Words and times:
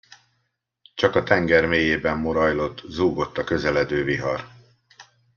Csak 0.95 1.15
a 1.15 1.23
tenger 1.23 1.65
mélyében 1.65 2.17
morajlott, 2.17 2.81
zúgott 2.87 3.37
a 3.37 3.43
közeledő 3.43 4.03
vihar. 4.03 4.47